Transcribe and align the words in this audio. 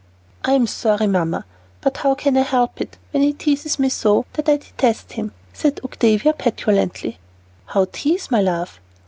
"I'm 0.43 0.65
sorry, 0.65 1.05
Mamma. 1.05 1.45
But 1.81 1.97
how 1.97 2.15
can 2.15 2.35
I 2.35 2.41
help 2.41 2.81
it, 2.81 2.97
when 3.11 3.21
he 3.21 3.33
teases 3.33 3.77
me 3.77 3.89
so 3.89 4.25
that 4.33 4.49
I 4.49 4.57
detest 4.57 5.13
him?" 5.13 5.31
said 5.53 5.79
Octavia, 5.83 6.33
petulantly. 6.33 7.19
"How 7.67 7.85
tease, 7.91 8.31
my 8.31 8.41
love?" 8.41 8.79